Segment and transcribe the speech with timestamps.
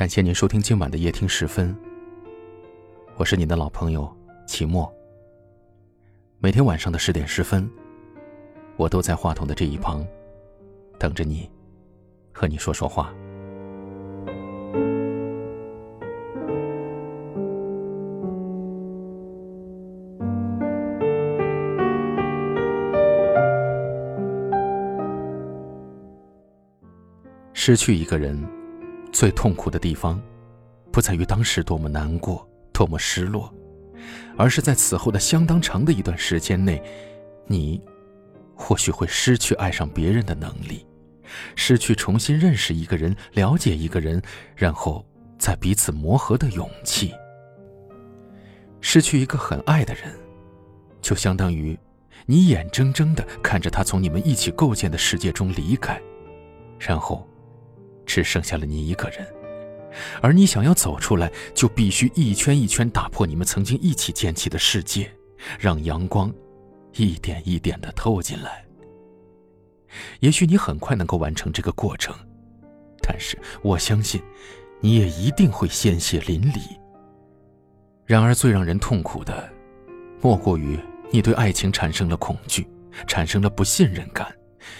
[0.00, 1.76] 感谢您收听今晚的夜听时分。
[3.18, 4.10] 我是你的老朋友
[4.46, 4.90] 齐墨。
[6.38, 7.70] 每天晚上的十点十分，
[8.78, 10.02] 我都在话筒的这一旁，
[10.98, 11.50] 等着你，
[12.32, 13.12] 和你说说话。
[27.52, 28.42] 失去一个人，
[29.20, 30.18] 最痛苦的地方，
[30.90, 33.52] 不在于当时多么难过、多么失落，
[34.34, 36.82] 而是在此后的相当长的一段时间内，
[37.46, 37.78] 你
[38.54, 40.86] 或许会失去爱上别人的能力，
[41.54, 44.22] 失去重新认识一个人、了解一个人，
[44.56, 45.04] 然后
[45.38, 47.12] 再彼此磨合的勇气。
[48.80, 50.04] 失去一个很爱的人，
[51.02, 51.78] 就相当于
[52.24, 56.00] 你眼睁睁的看着他从你们一起构建的世界中离开，
[56.78, 57.29] 然后。
[58.06, 59.26] 只剩下了你一个人，
[60.20, 65.10] 而你想要走出来，就必须一圈一圈打破你们曾经一起建起的世界，
[65.58, 66.32] 让阳光
[66.94, 68.64] 一点一点的透进来。
[70.20, 72.14] 也许你很快能够完成这个过程，
[73.02, 74.22] 但是我相信，
[74.80, 76.60] 你也一定会鲜血淋漓。
[78.06, 79.48] 然而，最让人痛苦的，
[80.20, 80.78] 莫过于
[81.10, 82.66] 你对爱情产生了恐惧，
[83.06, 84.32] 产生了不信任感。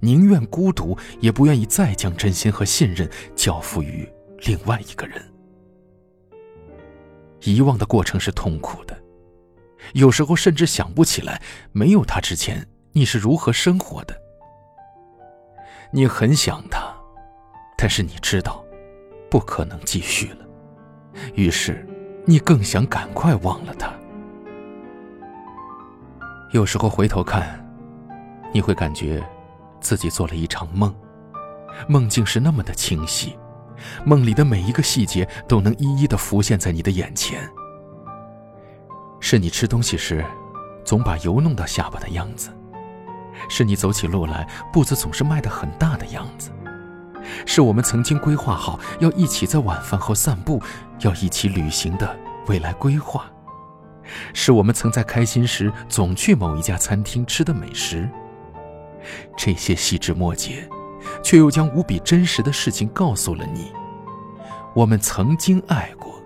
[0.00, 4.08] 宁愿孤独，也不愿意再将真心和信任交付于
[4.46, 5.22] 另外一个人。
[7.44, 8.96] 遗忘的过程是痛苦的，
[9.94, 11.42] 有时候甚至想不起来
[11.72, 14.16] 没有他之前你是如何生活的。
[15.90, 16.94] 你很想他，
[17.76, 18.64] 但是你知道，
[19.30, 20.46] 不可能继续了，
[21.34, 21.86] 于是
[22.24, 23.92] 你更想赶快忘了他。
[26.52, 27.58] 有时候回头看，
[28.52, 29.22] 你会感觉。
[29.82, 30.94] 自己做了一场梦，
[31.88, 33.36] 梦境是那么的清晰，
[34.04, 37.46] 梦里的每一个细节都能一一的浮现在你的眼前。
[39.20, 40.24] 是你吃东西时，
[40.84, 42.50] 总把油弄到下巴的样子；
[43.48, 46.50] 是你走起路来步子总是迈得很大的样子；
[47.46, 50.62] 是我们曾经规划好要一起在晚饭后散步，
[51.00, 52.16] 要一起旅行的
[52.46, 53.22] 未来规划；
[54.34, 58.08] 是我们曾在开心时总去某一家餐厅吃的美食。
[59.36, 60.68] 这些细枝末节，
[61.22, 63.72] 却又将无比真实的事情告诉了你。
[64.74, 66.22] 我们曾经爱过，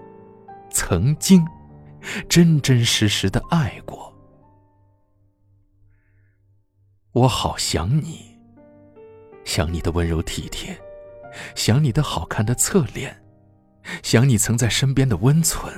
[0.70, 1.44] 曾经
[2.28, 4.15] 真真实实的爱过。
[7.12, 8.38] 我好想你，
[9.44, 10.78] 想你的温柔体贴，
[11.54, 13.22] 想你的好看的侧脸，
[14.03, 15.72] 想你曾在身边的温存。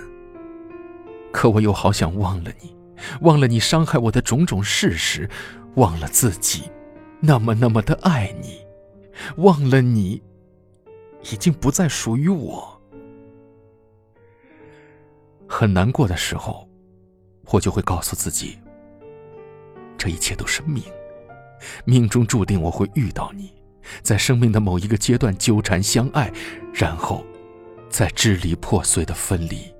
[1.32, 2.76] 可我又好想忘了你，
[3.20, 5.30] 忘了你伤害我的种种事实，
[5.76, 6.70] 忘了自己。
[7.20, 8.64] 那么那么的爱你，
[9.38, 10.22] 忘了你，
[11.22, 12.80] 已经不再属于我。
[15.48, 16.68] 很难过的时候，
[17.46, 18.58] 我就会告诉自己，
[19.96, 20.82] 这一切都是命，
[21.84, 23.52] 命中注定我会遇到你，
[24.02, 26.32] 在生命的某一个阶段纠缠相爱，
[26.72, 27.24] 然后，
[27.88, 29.74] 在支离破碎的分离。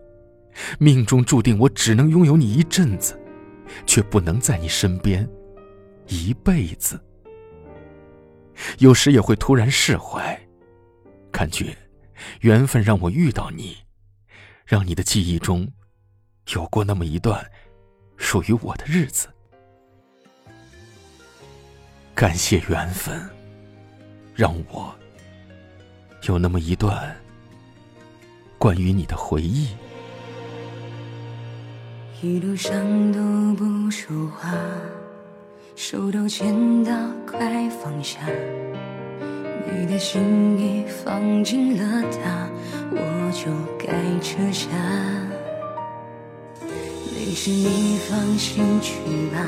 [0.80, 3.16] 命中注定我只能拥有你一阵子，
[3.86, 5.28] 却不能在你身边
[6.08, 6.98] 一辈子。
[8.78, 10.38] 有时也会突然释怀，
[11.30, 11.76] 感觉
[12.40, 13.76] 缘分让我遇到你，
[14.64, 15.70] 让你的记忆中
[16.52, 17.44] 有过那么一段
[18.16, 19.28] 属于我的日子。
[22.14, 23.28] 感谢缘分，
[24.34, 24.92] 让我
[26.22, 27.16] 有那么一段
[28.58, 29.68] 关于你的回忆。
[32.20, 32.72] 一路上
[33.12, 34.52] 都不说话。
[35.80, 36.92] 手都牵到，
[37.24, 37.38] 快
[37.80, 38.18] 放下！
[39.70, 42.48] 你的心已放进了他，
[42.90, 43.86] 我就该
[44.20, 44.66] 撤下。
[47.14, 48.92] 没事，你放心去
[49.28, 49.38] 吧。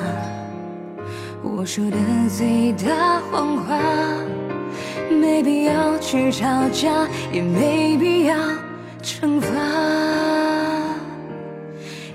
[1.42, 1.96] 我说的
[2.28, 3.76] 最大谎话，
[5.10, 8.36] 没必要去吵架，也没必要
[9.02, 9.48] 惩罚。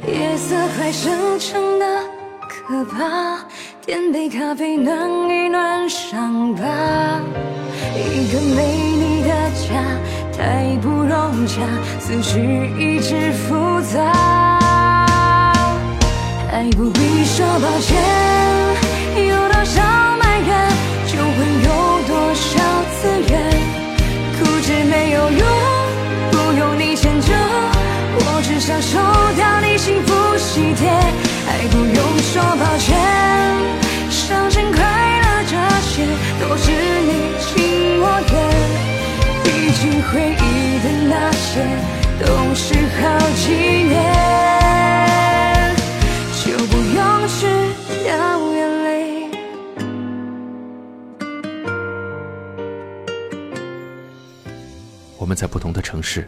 [0.07, 1.85] 夜色快生成的
[2.47, 3.43] 可怕。
[3.85, 4.97] 点杯咖啡暖
[5.29, 6.63] 一暖伤疤，
[7.95, 8.65] 一个没
[8.97, 9.29] 你的
[9.61, 9.75] 家
[10.35, 11.61] 太不融洽，
[11.99, 12.39] 思绪
[12.79, 14.01] 一直复杂，
[16.51, 17.95] 爱不必说抱歉，
[19.27, 19.83] 有多少
[20.17, 20.49] 埋怨
[21.05, 21.69] 就会有
[22.07, 22.57] 多少
[22.99, 23.39] 自愿，
[24.39, 25.47] 固执没有用，
[26.31, 27.31] 不用你迁就，
[28.17, 28.81] 我只想
[55.35, 56.27] 在不同的城市，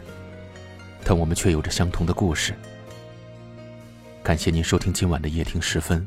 [1.04, 2.54] 但我们却有着相同的故事。
[4.22, 6.06] 感谢您收听今晚的夜听时分，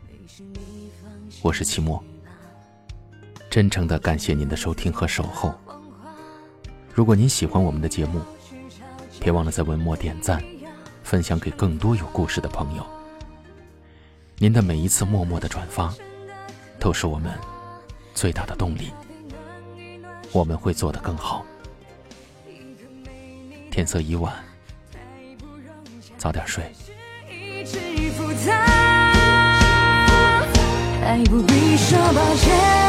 [1.42, 2.01] 我是齐墨。
[3.50, 5.53] 真诚的感谢您的收听和守候。
[6.94, 8.21] 如果您喜欢我们的节目，
[9.19, 10.42] 别忘了在文末点赞，
[11.03, 12.86] 分享给更多有故事的朋友。
[14.38, 15.94] 您的每一次默默的转发，
[16.80, 17.31] 都是我们
[18.13, 18.92] 最大的动力。
[20.31, 21.45] 我们会做得更好。
[23.72, 24.34] 天色已晚，
[26.18, 26.62] 早点睡。
[31.04, 32.81] 爱不必说抱歉，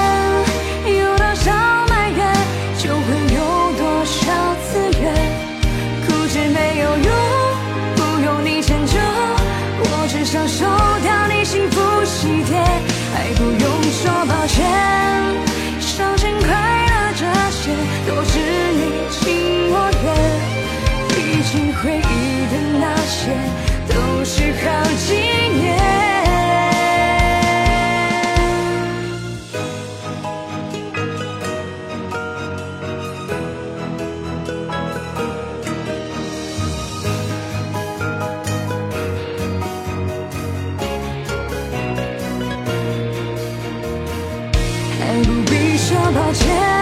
[46.34, 46.81] 解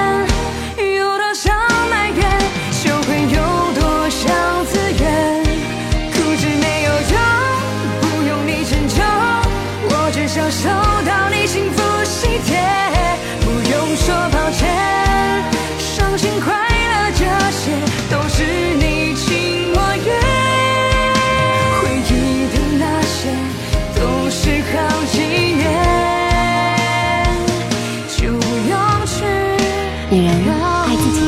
[30.12, 31.20] 女人爱自己，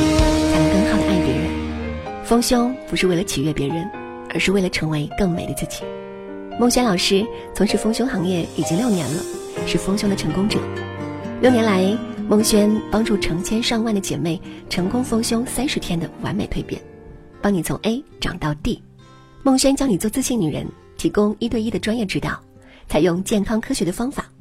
[0.52, 2.24] 才能更好的爱别人。
[2.24, 3.88] 丰胸不是为了取悦别人，
[4.30, 5.84] 而是为了成为更美的自己。
[6.58, 7.24] 孟轩老师
[7.54, 9.22] 从事丰胸行业已经六年了，
[9.68, 10.58] 是丰胸的成功者。
[11.40, 11.96] 六年来，
[12.28, 16.82] 孟轩帮助成千上万的姐妹成功丰胸三十天的完美蜕变，
[17.40, 18.82] 帮你从 A 长到 D。
[19.44, 22.36] 孟轩教你做自信女人，提供一对一的专业指导，
[22.88, 24.31] 采用健康科学的方法。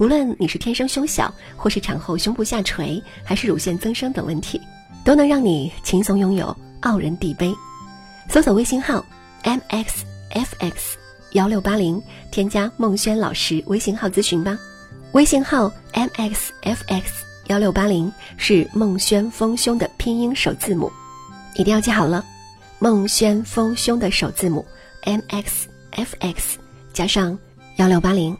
[0.00, 4.58] 不论你是天生胸小，或是产后胸部下垂，还是乳腺增生等问题，
[5.04, 7.54] 都能让你轻松拥有傲人地杯。
[8.30, 9.04] 搜索微信号
[9.42, 10.72] mxfx
[11.32, 14.58] 幺六八零，添加孟轩老师微信号咨询吧。
[15.12, 17.02] 微信号 mxfx
[17.48, 20.90] 幺六八零是孟轩丰胸的拼音首字母，
[21.56, 22.24] 一定要记好了。
[22.78, 24.64] 孟轩丰胸的首字母
[25.02, 26.54] mxfx
[26.94, 27.38] 加上
[27.76, 28.34] 幺六八零，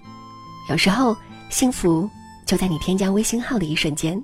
[0.70, 1.14] 有时候。
[1.50, 2.08] 幸福
[2.46, 4.22] 就在你添加微信号的一瞬间。